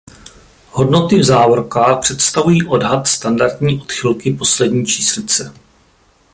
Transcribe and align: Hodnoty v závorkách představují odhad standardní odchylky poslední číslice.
Hodnoty 0.71 1.19
v 1.19 1.23
závorkách 1.23 1.99
představují 2.01 2.67
odhad 2.67 3.07
standardní 3.07 3.81
odchylky 3.81 4.33
poslední 4.33 4.85
číslice. 4.85 5.53